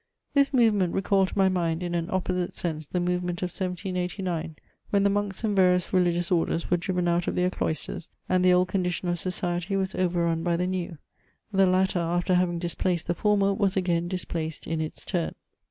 [0.33, 4.55] This movement recalled to my mind, in an opposite sense, the movement of 1789,
[4.89, 8.51] when the monks and various religious orders were driven out of their cloisters, and the
[8.51, 10.97] old condition of society was overrun by the new;
[11.51, 15.35] the latter, after having displaced the former, was again displaced in its turn.